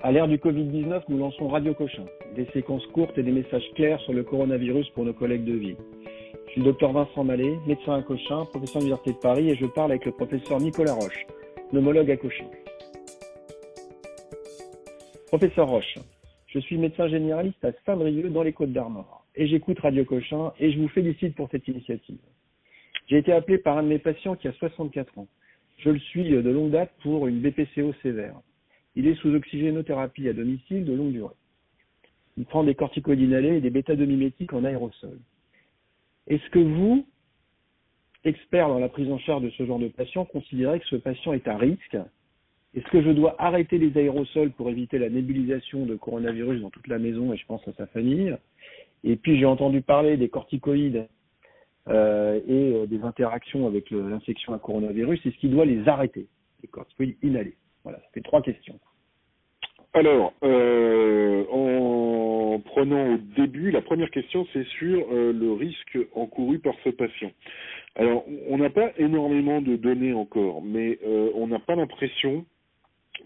À 0.00 0.12
l'ère 0.12 0.28
du 0.28 0.36
Covid-19, 0.36 1.02
nous 1.08 1.18
lançons 1.18 1.48
Radio 1.48 1.74
Cochin, 1.74 2.04
des 2.36 2.46
séquences 2.52 2.86
courtes 2.86 3.18
et 3.18 3.24
des 3.24 3.32
messages 3.32 3.68
clairs 3.74 3.98
sur 4.02 4.12
le 4.12 4.22
coronavirus 4.22 4.88
pour 4.90 5.04
nos 5.04 5.12
collègues 5.12 5.44
de 5.44 5.54
vie. 5.54 5.76
Je 6.46 6.52
suis 6.52 6.60
le 6.60 6.66
docteur 6.66 6.92
Vincent 6.92 7.24
Mallet, 7.24 7.58
médecin 7.66 7.94
à 7.94 8.02
Cochin, 8.02 8.44
professeur 8.44 8.76
à 8.76 8.78
l'Université 8.78 9.12
de 9.12 9.18
Paris, 9.18 9.50
et 9.50 9.56
je 9.56 9.66
parle 9.66 9.90
avec 9.90 10.04
le 10.04 10.12
professeur 10.12 10.60
Nicolas 10.60 10.92
Roche, 10.92 11.26
pneumologue 11.70 12.12
à 12.12 12.16
Cochin. 12.16 12.46
Professeur 15.26 15.66
Roche, 15.66 15.98
je 16.46 16.60
suis 16.60 16.78
médecin 16.78 17.08
généraliste 17.08 17.64
à 17.64 17.72
Saint-Brieuc 17.84 18.28
dans 18.28 18.44
les 18.44 18.52
Côtes 18.52 18.72
d'Armor, 18.72 19.26
et 19.34 19.48
j'écoute 19.48 19.80
Radio 19.80 20.04
Cochin, 20.04 20.52
et 20.60 20.70
je 20.70 20.78
vous 20.78 20.88
félicite 20.88 21.34
pour 21.34 21.50
cette 21.50 21.66
initiative. 21.66 22.20
J'ai 23.08 23.18
été 23.18 23.32
appelé 23.32 23.58
par 23.58 23.76
un 23.76 23.82
de 23.82 23.88
mes 23.88 23.98
patients 23.98 24.36
qui 24.36 24.46
a 24.46 24.52
64 24.52 25.18
ans. 25.18 25.26
Je 25.78 25.90
le 25.90 25.98
suis 25.98 26.22
de 26.22 26.50
longue 26.50 26.70
date 26.70 26.92
pour 27.02 27.26
une 27.26 27.40
BPCO 27.40 27.94
sévère. 28.00 28.36
Il 28.98 29.06
est 29.06 29.14
sous 29.14 29.32
oxygénothérapie 29.32 30.28
à 30.28 30.32
domicile 30.32 30.84
de 30.84 30.92
longue 30.92 31.12
durée. 31.12 31.34
Il 32.36 32.44
prend 32.44 32.64
des 32.64 32.74
corticoïdes 32.74 33.20
inhalés 33.20 33.58
et 33.58 33.60
des 33.60 33.70
bêta-2-mimétiques 33.70 34.52
en 34.52 34.64
aérosol. 34.64 35.20
Est-ce 36.26 36.50
que 36.50 36.58
vous, 36.58 37.06
expert 38.24 38.66
dans 38.66 38.80
la 38.80 38.88
prise 38.88 39.08
en 39.08 39.18
charge 39.18 39.44
de 39.44 39.50
ce 39.50 39.64
genre 39.64 39.78
de 39.78 39.86
patient, 39.86 40.24
considérez 40.24 40.80
que 40.80 40.86
ce 40.86 40.96
patient 40.96 41.32
est 41.32 41.46
à 41.46 41.56
risque? 41.56 41.96
Est-ce 42.74 42.86
que 42.86 43.00
je 43.00 43.10
dois 43.10 43.36
arrêter 43.40 43.78
les 43.78 43.96
aérosols 43.96 44.50
pour 44.50 44.68
éviter 44.68 44.98
la 44.98 45.10
nébulisation 45.10 45.86
de 45.86 45.94
coronavirus 45.94 46.60
dans 46.60 46.70
toute 46.70 46.88
la 46.88 46.98
maison 46.98 47.32
et 47.32 47.36
je 47.36 47.46
pense 47.46 47.66
à 47.68 47.72
sa 47.74 47.86
famille? 47.86 48.36
Et 49.04 49.14
puis 49.14 49.38
j'ai 49.38 49.46
entendu 49.46 49.80
parler 49.80 50.16
des 50.16 50.28
corticoïdes 50.28 51.06
euh, 51.86 52.40
et 52.48 52.74
euh, 52.74 52.86
des 52.86 53.02
interactions 53.02 53.68
avec 53.68 53.92
l'infection 53.92 54.54
à 54.54 54.58
coronavirus. 54.58 55.24
Est-ce 55.24 55.36
qu'il 55.36 55.52
doit 55.52 55.66
les 55.66 55.86
arrêter, 55.86 56.26
les 56.62 56.68
corticoïdes 56.68 57.16
inhalés? 57.22 57.56
Voilà, 57.84 58.00
ça 58.00 58.08
fait 58.12 58.22
trois 58.22 58.42
questions. 58.42 58.78
Alors, 59.94 60.34
euh, 60.44 61.44
en 61.50 62.60
prenant 62.60 63.14
au 63.14 63.18
début, 63.36 63.70
la 63.70 63.80
première 63.80 64.10
question, 64.10 64.46
c'est 64.52 64.66
sur 64.66 65.06
euh, 65.10 65.32
le 65.32 65.52
risque 65.52 65.98
encouru 66.14 66.58
par 66.58 66.74
ce 66.84 66.90
patient. 66.90 67.32
Alors, 67.96 68.24
on 68.48 68.58
n'a 68.58 68.70
pas 68.70 68.92
énormément 68.98 69.62
de 69.62 69.76
données 69.76 70.12
encore, 70.12 70.62
mais 70.62 70.98
euh, 71.06 71.30
on 71.34 71.46
n'a 71.46 71.58
pas 71.58 71.74
l'impression 71.74 72.44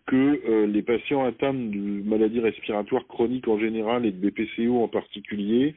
que 0.06 0.64
les 0.66 0.82
patients 0.82 1.24
atteints 1.24 1.52
de 1.52 2.02
maladies 2.02 2.40
respiratoires 2.40 3.06
chroniques 3.06 3.46
en 3.46 3.58
général 3.58 4.06
et 4.06 4.10
de 4.10 4.30
BPCO 4.30 4.82
en 4.82 4.88
particulier 4.88 5.74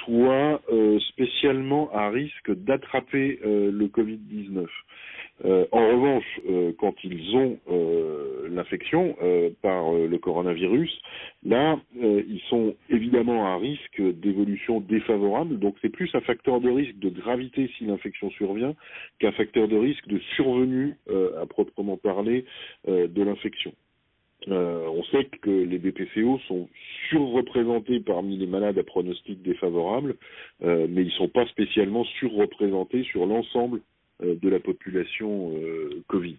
soient 0.00 0.62
spécialement 1.10 1.90
à 1.92 2.08
risque 2.08 2.50
d'attraper 2.50 3.38
le 3.44 3.86
Covid-19. 3.88 4.66
Euh, 5.44 5.66
en 5.70 5.86
revanche, 5.86 6.40
euh, 6.48 6.72
quand 6.78 6.94
ils 7.04 7.36
ont 7.36 7.58
euh, 7.70 8.48
l'infection 8.48 9.16
par 9.60 9.92
le 9.92 10.16
coronavirus, 10.18 11.00
là, 11.44 11.78
ils 11.94 12.40
sont 12.48 12.74
évidemment 12.88 13.46
à 13.46 13.56
risque 13.58 14.00
d'évolution 14.00 14.80
défavorable. 14.80 15.58
Donc, 15.58 15.76
c'est 15.82 15.90
plus 15.90 16.10
un 16.14 16.20
facteur 16.20 16.60
de 16.60 16.70
risque 16.70 16.98
de 16.98 17.10
gravité 17.10 17.70
si 17.76 17.84
l'infection 17.84 18.30
survient 18.30 18.74
qu'un 19.18 19.32
facteur 19.32 19.68
de 19.68 19.76
risque 19.76 20.06
de 20.08 20.18
survenue, 20.36 20.96
à 21.40 21.46
proprement 21.46 21.96
parler, 21.96 22.44
de 22.86 23.22
l'infection. 23.22 23.72
on 24.48 25.02
sait 25.10 25.24
que 25.42 25.50
les 25.50 25.78
BPCO 25.78 26.38
sont 26.46 26.68
surreprésentés 27.10 28.00
parmi 28.00 28.36
les 28.38 28.46
malades 28.46 28.78
à 28.78 28.84
pronostic 28.84 29.42
défavorable, 29.42 30.16
mais 30.62 31.02
ils 31.02 31.06
ne 31.06 31.10
sont 31.10 31.28
pas 31.28 31.46
spécialement 31.46 32.04
surreprésentés 32.04 33.02
sur 33.04 33.26
l'ensemble 33.26 33.80
de 34.22 34.48
la 34.48 34.60
population 34.60 35.52
euh, 35.56 36.02
Covid. 36.08 36.38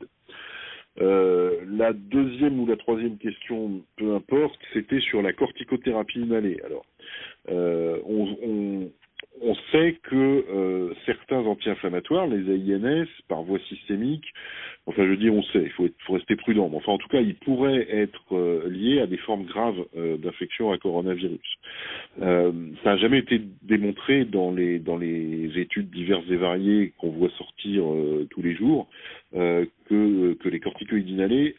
Euh, 1.00 1.62
la 1.70 1.94
deuxième 1.94 2.60
ou 2.60 2.66
la 2.66 2.76
troisième 2.76 3.18
question, 3.18 3.84
peu 3.98 4.16
importe, 4.16 4.60
c'était 4.74 5.00
sur 5.00 5.22
la 5.22 5.34
corticothérapie 5.34 6.20
inhalée. 6.20 6.60
Alors, 6.66 6.86
on, 7.50 8.90
sait 9.72 9.98
que 10.04 10.16
euh, 10.16 10.94
certains 11.06 11.40
anti-inflammatoires, 11.40 12.28
les 12.28 12.52
AINS, 12.52 13.08
par 13.28 13.44
voie 13.44 13.60
systémique, 13.70 14.26
enfin 14.88 15.06
je 15.06 15.14
dis 15.14 15.30
on 15.30 15.44
sait, 15.44 15.64
il 15.64 15.70
faut, 15.72 16.14
rester 16.14 16.36
prudent, 16.36 16.70
mais 16.70 16.78
enfin 16.78 16.94
en 16.94 16.98
tout 16.98 17.08
cas 17.08 17.22
ils 17.22 17.36
pourraient 17.36 17.88
être 17.90 18.36
euh, 18.36 18.68
liés 18.70 19.00
à 19.00 19.08
des 19.08 19.18
formes 19.18 19.46
graves 19.46 19.86
euh, 19.96 20.18
d'infection 20.18 20.72
à 20.72 20.78
coronavirus. 20.78 21.40
ça 22.20 22.52
n'a 22.86 22.98
jamais 22.98 23.20
été 23.20 23.42
démontré 23.62 24.26
dans 24.26 24.52
les, 24.52 24.82
études 25.58 25.90
diverses 25.92 26.26
et 26.30 26.36
variées 26.36 26.94
qu'on 26.98 27.10
voit 27.10 27.30
sortir 27.38 27.84
tous 28.30 28.42
les 28.42 28.56
jours 28.56 28.88
que, 29.34 30.34
que 30.34 30.50
les 30.50 30.60
corticoïdes 30.60 31.10
inhalés 31.10 31.56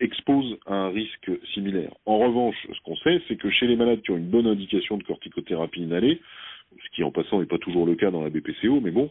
exposent 0.00 0.58
à 0.66 0.74
un 0.74 0.88
risque 0.90 1.30
similaire. 1.54 1.92
En 2.04 2.18
revanche, 2.18 2.56
ce 2.72 2.80
qu'on 2.84 2.96
sait, 2.96 3.20
c'est 3.28 3.36
que 3.36 3.50
chez 3.50 3.66
les 3.66 3.76
malades 3.76 4.02
qui 4.02 4.10
ont 4.10 4.16
une 4.16 4.30
bonne 4.30 4.46
indication 4.46 4.96
de 4.96 5.04
corticothérapie 5.04 5.82
inhalée, 5.82 6.20
ce 6.84 6.90
qui 6.94 7.02
en 7.02 7.10
passant 7.10 7.40
n'est 7.40 7.46
pas 7.46 7.58
toujours 7.58 7.86
le 7.86 7.94
cas 7.94 8.10
dans 8.10 8.22
la 8.22 8.30
BPCO, 8.30 8.80
mais 8.80 8.90
bon, 8.90 9.10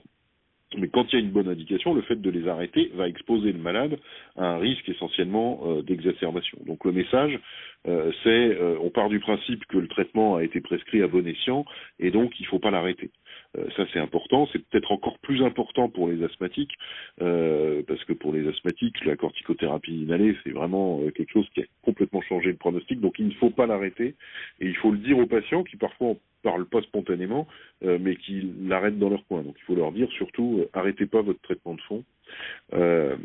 mais 0.78 0.88
quand 0.90 1.12
il 1.12 1.20
y 1.20 1.22
a 1.22 1.26
une 1.26 1.32
bonne 1.32 1.48
indication, 1.48 1.94
le 1.94 2.02
fait 2.02 2.22
de 2.22 2.30
les 2.30 2.48
arrêter 2.48 2.92
va 2.96 3.08
exposer 3.08 3.52
le 3.52 3.60
malade 3.60 3.98
à 4.36 4.46
un 4.46 4.58
risque 4.58 4.88
essentiellement 4.90 5.62
euh, 5.66 5.82
d'exacerbation. 5.82 6.58
Donc 6.66 6.84
le 6.86 6.92
message, 6.92 7.40
euh, 7.88 8.12
c'est 8.24 8.30
euh, 8.30 8.78
on 8.82 8.90
part 8.90 9.10
du 9.10 9.20
principe 9.20 9.66
que 9.66 9.78
le 9.78 9.88
traitement 9.88 10.36
a 10.36 10.44
été 10.44 10.62
prescrit 10.62 11.02
à 11.02 11.08
bon 11.08 11.26
escient 11.28 11.66
et 12.00 12.12
donc 12.12 12.40
il 12.40 12.44
ne 12.44 12.48
faut 12.48 12.60
pas 12.60 12.72
l'arrêter. 12.72 13.12
Ça 13.76 13.86
c'est 13.94 14.00
important, 14.00 14.48
c'est 14.52 14.60
peut-être 14.60 14.92
encore 14.92 15.18
plus 15.20 15.44
important 15.44 15.90
pour 15.90 16.10
les 16.10 16.24
asthmatiques, 16.24 16.74
parce 17.18 18.04
que 18.06 18.14
pour 18.14 18.34
les 18.34 18.48
asthmatiques, 18.48 19.04
la 19.06 19.16
corticothérapie 19.16 20.04
inhalée, 20.04 20.36
c'est 20.44 20.52
vraiment 20.52 21.02
quelque 21.16 21.32
chose 21.32 21.48
qui 21.54 21.62
a 21.62 21.66
complètement 21.84 22.22
changé 22.22 22.50
le 22.50 22.58
pronostic, 22.58 23.00
donc 23.00 23.18
il 23.20 23.28
ne 23.28 23.34
faut 23.34 23.50
pas 23.50 23.66
l'arrêter 23.66 24.16
et 24.60 24.68
il 24.68 24.76
faut 24.76 24.92
le 24.92 24.98
dire 24.98 25.18
aux 25.18 25.26
patients 25.26 25.64
qui 25.64 25.78
parfois 25.78 26.16
parlent 26.46 26.68
pas 26.68 26.82
spontanément, 26.84 27.48
euh, 27.84 27.98
mais 28.00 28.16
qui 28.16 28.54
l'arrêtent 28.62 29.00
dans 29.00 29.10
leur 29.10 29.26
coin. 29.26 29.42
Donc 29.42 29.56
il 29.58 29.64
faut 29.64 29.76
leur 29.76 29.92
dire 29.92 30.10
surtout, 30.12 30.60
euh, 30.60 30.70
arrêtez 30.74 31.08
pas 31.08 31.22
votre 31.22 31.42
traitement 31.42 31.74
de 31.74 31.82
fond, 31.82 32.04
euh, 32.74 33.18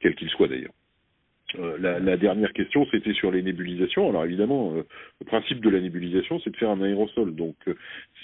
quel 0.00 0.14
qu'il 0.16 0.28
soit 0.30 0.48
d'ailleurs. 0.48 0.72
La, 1.78 1.98
la, 1.98 2.16
dernière 2.16 2.52
question, 2.52 2.86
c'était 2.90 3.12
sur 3.12 3.30
les 3.30 3.42
nébulisations. 3.42 4.08
Alors 4.08 4.24
évidemment, 4.24 4.72
le 4.72 5.26
principe 5.26 5.60
de 5.60 5.70
la 5.70 5.80
nébulisation, 5.80 6.40
c'est 6.40 6.50
de 6.50 6.56
faire 6.56 6.70
un 6.70 6.80
aérosol. 6.82 7.34
Donc, 7.34 7.56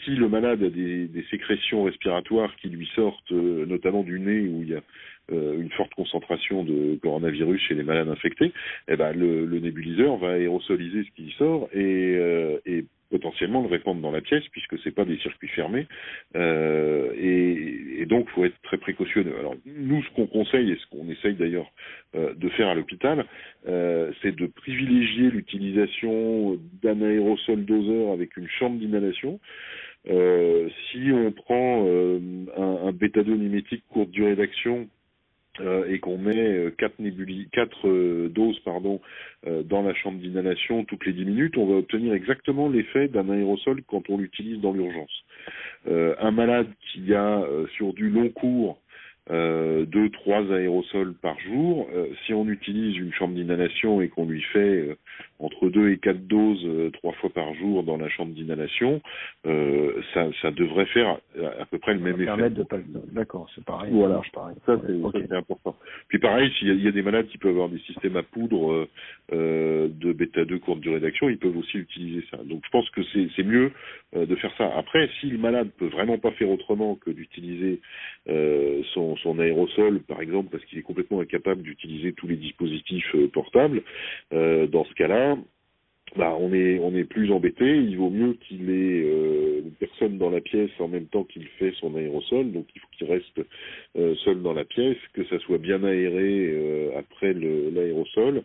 si 0.05 0.11
le 0.11 0.29
malade 0.29 0.63
a 0.63 0.71
des, 0.71 1.09
des, 1.09 1.25
sécrétions 1.31 1.85
respiratoires 1.85 2.55
qui 2.57 2.69
lui 2.69 2.89
sortent, 2.95 3.31
notamment 3.31 4.03
du 4.03 4.19
nez, 4.19 4.49
où 4.49 4.63
il 4.63 4.71
y 4.71 4.75
a 4.75 4.83
une 5.31 5.71
forte 5.73 5.93
concentration 5.95 6.65
de 6.65 6.99
coronavirus 7.03 7.61
chez 7.61 7.75
les 7.75 7.83
malades 7.83 8.09
infectés, 8.09 8.53
eh 8.89 8.97
ben 8.97 9.13
le, 9.13 9.45
le 9.45 9.61
nébuliseur 9.61 10.17
va 10.17 10.33
aérosoliser 10.33 11.05
ce 11.05 11.11
qui 11.15 11.31
sort 11.37 11.69
et, 11.75 12.19
et 12.65 12.85
potentiellement 13.11 13.63
le 13.63 13.69
répandre 13.69 14.01
dans 14.01 14.11
la 14.11 14.21
pièce 14.21 14.45
puisque 14.53 14.79
c'est 14.81 14.91
pas 14.91 15.05
des 15.05 15.19
circuits 15.19 15.49
fermés 15.49 15.87
euh, 16.37 17.13
et, 17.17 18.03
et, 18.03 18.07
donc 18.07 18.29
faut 18.31 18.45
être 18.45 18.61
très 18.63 18.79
précautionneux. 18.79 19.35
Alors 19.39 19.55
nous 19.67 20.03
ce 20.03 20.11
qu'on 20.11 20.27
conseille 20.27 20.73
et 20.73 20.77
ce 20.77 20.87
qu'on 20.87 21.09
essaye 21.11 21.35
d'ailleurs 21.35 21.71
euh, 22.15 22.35
de 22.35 22.49
faire 22.51 22.69
à 22.69 22.75
l'hôpital, 22.75 23.25
euh, 23.67 24.13
c'est 24.23 24.35
de 24.35 24.47
privilégier 24.47 25.31
l'utilisation 25.31 26.59
d'un 26.83 27.03
aérosol 27.03 27.65
doseur 27.65 28.13
avec 28.13 28.37
une 28.37 28.49
chambre 28.49 28.79
d'inhalation. 28.79 29.41
Euh, 30.09 30.69
si 30.91 31.11
on 31.13 31.33
prend 31.33 31.85
euh, 31.87 32.19
un, 32.57 32.89
un 32.89 32.93
bêta-2 32.93 33.35
mimétique 33.37 33.85
courte 33.91 34.11
durée 34.11 34.37
d'action 34.37 34.89
et 35.89 35.99
qu'on 35.99 36.19
met 36.19 36.37
euh, 36.37 36.71
quatre, 36.71 37.89
euh, 37.89 38.29
doses 38.29 38.59
pardon, 38.61 39.01
dans 39.65 39.83
la 39.83 39.95
chambre 39.95 40.19
d'inhalation 40.19 40.85
toutes 40.85 41.07
les 41.07 41.13
10 41.13 41.25
minutes, 41.25 41.57
on 41.57 41.67
va 41.67 41.77
obtenir 41.77 42.13
exactement 42.15 42.69
l'effet 42.69 43.09
d'un 43.09 43.29
aérosol 43.31 43.83
quand 43.87 44.11
on 44.11 44.19
l'utilise 44.19 44.61
dans 44.61 44.73
l'urgence. 44.73 45.25
un 45.87 46.31
malade 46.31 46.69
qui 46.93 47.15
a 47.15 47.45
sur 47.77 47.93
du 47.95 48.11
long 48.11 48.29
cours 48.31 48.79
euh, 49.31 49.85
deux, 49.85 50.09
trois 50.09 50.51
aérosols 50.53 51.13
par 51.15 51.39
jour. 51.41 51.87
Euh, 51.95 52.07
si 52.25 52.33
on 52.33 52.49
utilise 52.49 52.97
une 52.97 53.13
chambre 53.13 53.35
d'inhalation 53.35 54.01
et 54.01 54.09
qu'on 54.09 54.25
lui 54.25 54.41
fait 54.41 54.59
euh, 54.59 54.97
entre 55.39 55.69
deux 55.69 55.91
et 55.91 55.99
quatre 55.99 56.27
doses 56.27 56.65
euh, 56.65 56.91
trois 56.91 57.13
fois 57.15 57.31
par 57.31 57.55
jour 57.55 57.83
dans 57.83 57.97
la 57.97 58.09
chambre 58.09 58.33
d'inhalation, 58.33 59.01
ça, 60.15 60.29
ça 60.43 60.51
devrait 60.51 60.87
faire 60.87 61.19
à, 61.61 61.65
peu 61.67 61.79
près 61.79 61.95
le 61.95 62.01
même 62.01 62.21
effet. 62.21 62.51
De 62.51 62.63
pas... 62.63 62.79
D'accord, 63.13 63.49
c'est 63.55 63.65
pareil. 63.65 63.91
Voilà, 63.93 64.21
pareil. 64.33 64.57
ça 64.67 64.81
c'est 65.13 65.33
important. 65.33 65.77
Puis 66.09 66.19
pareil, 66.19 66.51
s'il 66.59 66.69
y, 66.69 66.85
y, 66.85 66.89
a 66.89 66.93
des 66.93 67.03
malades 67.03 67.27
qui 67.29 67.39
peuvent 67.39 67.53
avoir 67.53 67.69
des 67.69 67.79
systèmes 67.81 68.17
à 68.17 68.23
poudre 68.23 68.89
de 69.33 70.13
bêta 70.13 70.45
2 70.45 70.59
courte 70.59 70.81
durée 70.81 71.01
d'action, 71.01 71.29
ils 71.29 71.39
peuvent 71.39 71.57
aussi 71.57 71.79
utiliser 71.79 72.25
ça. 72.31 72.39
Donc 72.39 72.63
je 72.65 72.71
pense 72.71 72.89
que 72.91 73.01
c'est 73.13 73.43
mieux 73.43 73.73
de 74.15 74.35
faire 74.37 74.53
ça. 74.59 74.71
Après, 74.77 75.09
si 75.21 75.27
le 75.27 75.39
malade 75.39 75.71
peut 75.79 75.89
vraiment 75.89 76.19
pas 76.19 76.31
faire 76.33 76.51
autrement 76.51 76.97
que 76.97 77.11
d'utiliser 77.11 77.81
son 78.27 79.17
son 79.23 79.39
aérosol, 79.39 80.01
par 80.01 80.21
exemple, 80.21 80.51
parce 80.51 80.65
qu'il 80.65 80.79
est 80.79 80.83
complètement 80.83 81.21
incapable 81.21 81.63
d'utiliser 81.63 82.13
tous 82.13 82.27
les 82.27 82.37
dispositifs 82.37 83.15
euh, 83.15 83.29
portables, 83.29 83.83
euh, 84.33 84.67
dans 84.67 84.85
ce 84.85 84.95
cas-là, 84.95 85.28
bah, 86.17 86.37
on 86.39 86.53
est 86.53 87.05
plus 87.05 87.31
embêté. 87.33 87.65
Il 87.65 87.97
vaut 87.97 88.11
mieux 88.11 88.35
qu'il 88.35 88.71
ait 88.71 89.03
euh, 89.05 89.63
personne 89.79 90.19
dans 90.19 90.31
la 90.31 90.41
pièce 90.41 90.71
en 90.79 90.89
même 90.89 91.07
temps 91.07 91.25
qu'il 91.25 91.47
fait 91.59 91.73
son 91.81 91.97
aérosol, 91.97 92.53
donc 92.53 92.67
il 92.75 92.81
faut 92.81 92.89
qu'il 92.97 93.11
reste 93.11 93.41
seul 94.25 94.43
dans 94.43 94.53
la 94.53 94.65
pièce, 94.65 94.97
que 95.13 95.25
ça 95.25 95.39
soit 95.41 95.59
bien 95.59 95.83
aéré 95.85 96.93
après 96.97 97.33
l'aérosol. 97.35 98.43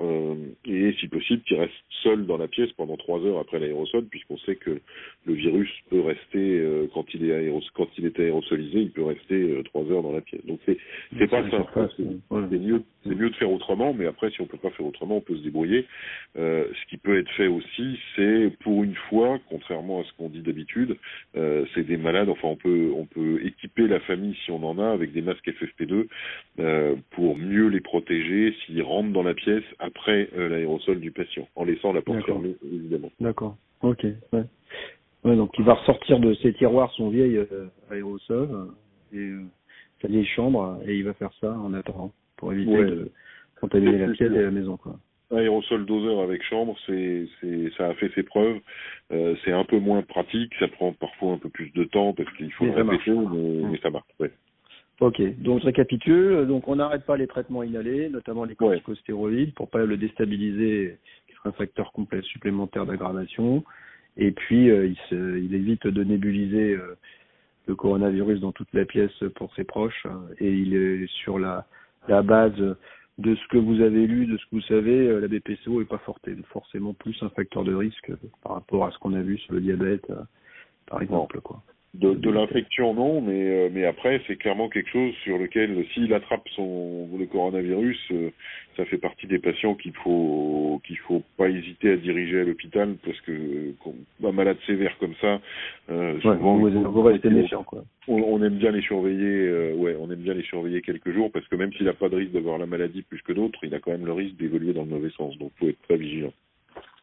Euh, 0.00 0.34
et 0.64 0.94
si 1.00 1.08
possible 1.08 1.42
qu'il 1.42 1.58
reste 1.58 1.74
seul 2.02 2.24
dans 2.26 2.38
la 2.38 2.48
pièce 2.48 2.72
pendant 2.72 2.96
trois 2.96 3.20
heures 3.20 3.38
après 3.38 3.58
l'aérosol, 3.58 4.06
puisqu'on 4.06 4.38
sait 4.38 4.56
que 4.56 4.80
le 5.26 5.34
virus 5.34 5.68
peut 5.90 6.00
rester 6.00 6.60
euh, 6.60 6.86
quand 6.94 7.04
il 7.12 7.28
est 7.28 7.34
aéros 7.34 7.62
quand 7.74 7.88
il 7.98 8.06
est 8.06 8.18
aérosolisé, 8.18 8.80
il 8.80 8.90
peut 8.90 9.04
rester 9.04 9.34
euh, 9.34 9.62
trois 9.64 9.84
heures 9.90 10.02
dans 10.02 10.12
la 10.12 10.22
pièce. 10.22 10.44
Donc 10.46 10.60
c'est 10.64 10.78
c'est 11.18 11.28
pas 11.28 11.48
simple. 11.50 11.70
Hein. 11.76 11.88
C'est 12.50 12.58
mieux 12.58 12.82
c'est 13.04 13.14
mieux 13.14 13.30
de 13.30 13.34
faire 13.34 13.52
autrement, 13.52 13.92
mais 13.92 14.06
après 14.06 14.30
si 14.30 14.40
on 14.40 14.46
peut 14.46 14.56
pas 14.56 14.70
faire 14.70 14.86
autrement, 14.86 15.16
on 15.16 15.20
peut 15.20 15.36
se 15.36 15.42
débrouiller. 15.42 15.86
ce 16.36 16.86
qui 16.88 16.96
peut 16.96 17.18
être 17.18 17.30
fait 17.32 17.48
aussi, 17.48 17.98
c'est 18.16 18.50
pour 18.60 18.84
une 18.84 18.94
fois, 19.10 19.38
contrairement 19.50 20.00
à 20.00 20.04
ce 20.04 20.12
qu'on 20.16 20.28
dit 20.28 20.40
d'habitude, 20.40 20.96
c'est 21.34 21.84
des 21.86 21.96
malades. 21.96 22.28
Enfin, 22.28 22.48
on 22.48 22.56
peut 22.56 22.92
on 22.96 23.04
peut 23.04 23.44
équiper 23.44 23.88
la 23.88 24.00
famille 24.00 24.36
si 24.44 24.50
on 24.50 24.64
en 24.64 24.78
a 24.78 24.90
avec 24.90 25.12
des 25.12 25.20
masques 25.20 25.48
FFP2 25.48 26.96
pour 27.10 27.36
mieux 27.36 27.68
les 27.68 27.80
protéger 27.80 28.54
s'ils 28.64 28.82
rentrent 28.82 29.12
dans 29.12 29.24
la 29.24 29.34
pièce 29.34 29.64
après 29.82 30.28
euh, 30.36 30.48
l'aérosol 30.48 31.00
du 31.00 31.10
patient, 31.10 31.48
en 31.56 31.64
laissant 31.64 31.92
la 31.92 32.02
porte 32.02 32.24
fermée, 32.24 32.56
évidemment. 32.64 33.10
D'accord. 33.20 33.56
Ok. 33.82 34.04
Ouais. 34.32 34.44
ouais. 35.24 35.36
donc 35.36 35.50
il 35.58 35.64
va 35.64 35.74
ressortir 35.74 36.20
de 36.20 36.34
ses 36.34 36.54
tiroirs 36.54 36.90
son 36.92 37.10
vieil 37.10 37.36
euh, 37.36 37.66
aérosol 37.90 38.48
euh, 38.52 38.66
et 39.12 39.30
sa 40.00 40.08
vieille 40.08 40.26
chambre 40.26 40.78
et 40.86 40.96
il 40.96 41.04
va 41.04 41.14
faire 41.14 41.32
ça 41.40 41.52
en 41.52 41.74
attendant 41.74 42.12
pour 42.36 42.52
éviter 42.52 42.84
de 42.84 43.10
contaminer 43.60 43.98
la 43.98 44.12
pièce 44.12 44.30
et 44.32 44.42
la 44.42 44.50
maison, 44.50 44.76
quoi. 44.76 44.96
Aérosol 45.32 45.86
doseur 45.86 46.20
avec 46.20 46.42
chambre, 46.42 46.76
c'est, 46.86 47.26
c'est, 47.40 47.72
ça 47.78 47.86
a 47.86 47.94
fait 47.94 48.10
ses 48.14 48.22
preuves. 48.22 48.58
c'est 49.10 49.52
un 49.52 49.64
peu 49.64 49.78
moins 49.78 50.02
pratique, 50.02 50.52
ça 50.58 50.68
prend 50.68 50.92
parfois 50.92 51.32
un 51.32 51.38
peu 51.38 51.48
plus 51.48 51.72
de 51.72 51.84
temps 51.84 52.12
parce 52.12 52.30
qu'il 52.36 52.52
faut 52.52 52.66
le 52.66 52.72
répéter, 52.72 53.12
mais, 53.12 53.70
mais, 53.70 53.78
ça 53.78 53.88
marche. 53.88 54.04
Ouais. 54.20 54.30
Ok, 55.02 55.20
donc 55.40 55.58
je 55.58 55.64
récapitule. 55.64 56.46
Donc 56.46 56.68
on 56.68 56.76
n'arrête 56.76 57.04
pas 57.04 57.16
les 57.16 57.26
traitements 57.26 57.64
inhalés, 57.64 58.08
notamment 58.08 58.44
les 58.44 58.54
corticostéroïdes, 58.54 59.52
pour 59.52 59.68
pas 59.68 59.84
le 59.84 59.96
déstabiliser, 59.96 60.96
qui 61.26 61.34
serait 61.34 61.48
un 61.48 61.52
facteur 61.52 61.90
complet 61.90 62.22
supplémentaire 62.22 62.86
d'aggravation. 62.86 63.64
Et 64.16 64.30
puis 64.30 64.70
euh, 64.70 64.86
il, 64.86 64.96
se, 65.10 65.38
il, 65.40 65.56
évite 65.56 65.88
de 65.88 66.04
nébuliser 66.04 66.74
euh, 66.74 66.96
le 67.66 67.74
coronavirus 67.74 68.42
dans 68.42 68.52
toute 68.52 68.72
la 68.74 68.84
pièce 68.84 69.24
pour 69.34 69.52
ses 69.56 69.64
proches. 69.64 70.06
et 70.38 70.52
il 70.52 70.76
est 70.76 71.08
sur 71.08 71.40
la, 71.40 71.66
la 72.06 72.22
base 72.22 72.54
de 73.18 73.34
ce 73.34 73.48
que 73.48 73.58
vous 73.58 73.80
avez 73.80 74.06
lu, 74.06 74.26
de 74.26 74.36
ce 74.36 74.44
que 74.44 74.50
vous 74.52 74.62
savez, 74.62 75.08
euh, 75.08 75.18
la 75.18 75.26
BPCO 75.26 75.80
est 75.80 75.84
pas 75.84 76.00
forcément 76.52 76.94
plus 76.94 77.20
un 77.24 77.30
facteur 77.30 77.64
de 77.64 77.74
risque 77.74 78.12
par 78.44 78.52
rapport 78.52 78.84
à 78.84 78.92
ce 78.92 78.98
qu'on 78.98 79.14
a 79.14 79.20
vu 79.22 79.36
sur 79.38 79.54
le 79.54 79.62
diabète, 79.62 80.06
par 80.86 81.02
exemple. 81.02 81.40
Quoi. 81.40 81.60
De, 81.94 82.14
de 82.14 82.30
l'infection, 82.30 82.94
non, 82.94 83.20
mais, 83.20 83.50
euh, 83.50 83.68
mais 83.70 83.84
après, 83.84 84.22
c'est 84.26 84.36
clairement 84.36 84.70
quelque 84.70 84.88
chose 84.88 85.12
sur 85.24 85.36
lequel, 85.36 85.84
s'il 85.92 86.14
attrape 86.14 86.48
son, 86.56 87.06
le 87.18 87.26
coronavirus, 87.26 88.00
euh, 88.12 88.30
ça 88.78 88.86
fait 88.86 88.96
partie 88.96 89.26
des 89.26 89.38
patients 89.38 89.74
qu'il 89.74 89.92
faut 89.96 90.80
qu'il 90.84 90.96
faut 90.96 91.22
pas 91.36 91.50
hésiter 91.50 91.90
à 91.90 91.96
diriger 91.98 92.40
à 92.40 92.44
l'hôpital 92.44 92.94
parce 93.04 93.20
que 93.20 93.74
un 94.24 94.32
malade 94.32 94.56
sévère 94.66 94.96
comme 95.00 95.14
ça, 95.20 95.38
euh, 95.90 96.18
souvent, 96.20 96.56
vous, 96.56 97.02
restez 97.02 97.28
méfiant, 97.28 97.62
quoi. 97.62 97.84
On, 98.08 98.42
aime 98.42 98.56
bien 98.56 98.70
les 98.70 98.80
surveiller, 98.80 99.48
euh, 99.48 99.74
ouais, 99.74 99.94
on 100.00 100.10
aime 100.10 100.22
bien 100.22 100.32
les 100.32 100.44
surveiller 100.44 100.80
quelques 100.80 101.12
jours 101.12 101.30
parce 101.30 101.46
que 101.48 101.56
même 101.56 101.74
s'il 101.74 101.84
n'a 101.84 101.92
pas 101.92 102.08
de 102.08 102.16
risque 102.16 102.32
d'avoir 102.32 102.56
la 102.56 102.64
maladie 102.64 103.02
plus 103.02 103.20
que 103.20 103.34
d'autres, 103.34 103.58
il 103.64 103.74
a 103.74 103.80
quand 103.80 103.90
même 103.90 104.06
le 104.06 104.14
risque 104.14 104.36
d'évoluer 104.36 104.72
dans 104.72 104.84
le 104.84 104.88
mauvais 104.88 105.10
sens. 105.10 105.36
Donc, 105.36 105.52
faut 105.58 105.68
être 105.68 105.82
très 105.82 105.98
vigilant. 105.98 106.32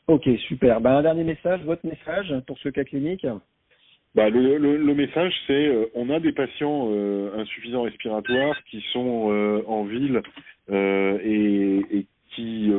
Ok, 0.08 0.28
super. 0.48 0.82
Ben, 0.82 0.94
un 0.94 1.04
dernier 1.04 1.26
message, 1.26 1.62
votre 1.64 1.86
message 1.86 2.34
pour 2.48 2.58
ce 2.58 2.70
cas 2.70 2.84
clinique 2.84 3.28
bah, 4.16 4.30
le, 4.30 4.58
le, 4.58 4.78
le, 4.78 4.96
message, 4.96 5.34
c'est 5.46 5.68
euh, 5.68 5.86
on 5.94 6.10
a 6.10 6.20
des 6.20 6.32
patients 6.32 6.88
euh, 6.90 7.40
insuffisants 7.40 7.84
respiratoires 7.84 8.58
qui 8.64 8.84
sont 8.92 9.28
euh, 9.32 9.62
en 9.68 9.84
ville 9.84 10.22
et, 10.72 11.82
et, 11.92 12.06
qui 12.36 12.72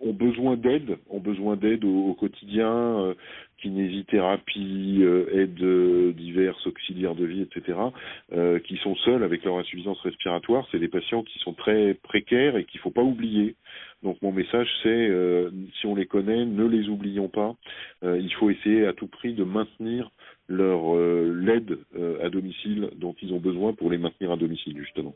ont 0.00 0.12
besoin 0.12 0.56
d'aide, 0.56 0.98
ont 1.10 1.18
besoin 1.18 1.56
d'aide 1.56 1.84
au, 1.84 2.10
au, 2.10 2.14
quotidien, 2.14 3.14
kinésithérapie, 3.58 5.02
aide 5.32 6.14
diverses, 6.14 6.64
auxiliaires 6.66 7.16
de 7.16 7.24
vie, 7.24 7.42
etc., 7.42 7.76
qui 8.64 8.76
sont 8.76 8.94
seuls 8.96 9.24
avec 9.24 9.44
leur 9.44 9.58
insuffisance 9.58 10.00
respiratoire. 10.02 10.64
C'est 10.70 10.78
des 10.78 10.88
patients 10.88 11.24
qui 11.24 11.40
sont 11.40 11.54
très 11.54 11.94
précaires 11.94 12.56
et 12.56 12.64
qu'il 12.64 12.78
faut 12.78 12.90
pas 12.92 13.02
oublier. 13.02 13.56
Donc 14.04 14.20
mon 14.22 14.30
message, 14.30 14.68
c'est 14.82 15.10
si 15.80 15.86
on 15.86 15.94
les 15.96 16.06
connaît, 16.06 16.44
ne 16.44 16.66
les 16.66 16.88
oublions 16.88 17.28
pas. 17.28 17.56
il 18.02 18.32
faut 18.34 18.50
essayer 18.50 18.86
à 18.86 18.92
tout 18.92 19.08
prix 19.08 19.34
de 19.34 19.44
maintenir 19.44 20.10
leur 20.48 20.94
euh, 20.94 21.32
l'aide 21.40 21.78
euh, 21.96 22.24
à 22.24 22.30
domicile 22.30 22.90
dont 22.96 23.14
ils 23.22 23.32
ont 23.32 23.38
besoin 23.38 23.72
pour 23.72 23.90
les 23.90 23.98
maintenir 23.98 24.32
à 24.32 24.36
domicile 24.36 24.76
justement. 24.78 25.14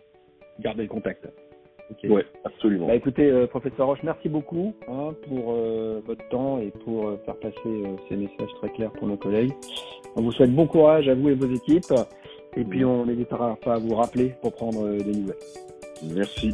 Garder 0.61 0.82
le 0.82 0.88
contact. 0.88 1.29
Okay. 1.90 2.08
Ouais, 2.08 2.26
absolument. 2.44 2.87
Bah, 2.87 2.94
écoutez, 2.94 3.31
euh, 3.31 3.46
professeur 3.46 3.87
Roche, 3.87 4.02
merci 4.02 4.29
beaucoup 4.29 4.75
hein, 4.88 5.14
pour 5.26 5.55
votre 6.06 6.29
temps 6.29 6.58
et 6.58 6.70
pour 6.85 7.19
faire 7.25 7.37
passer 7.37 7.82
ces 8.08 8.17
messages 8.17 8.52
très 8.61 8.69
clairs 8.70 8.93
pour 8.93 9.08
nos 9.08 9.17
collègues. 9.17 9.52
On 10.14 10.23
vous 10.23 10.32
souhaite 10.32 10.55
bon 10.55 10.67
courage 10.67 11.08
à 11.08 11.14
vous 11.14 11.31
et 11.31 11.35
vos 11.35 11.50
équipes, 11.50 11.94
et 12.56 12.64
puis 12.64 12.85
on 12.85 13.06
n'hésitera 13.06 13.56
pas 13.64 13.75
à 13.75 13.79
vous 13.79 13.94
rappeler 13.94 14.35
pour 14.43 14.52
prendre 14.52 14.87
des 14.87 15.12
nouvelles. 15.12 15.37
Merci. 16.14 16.52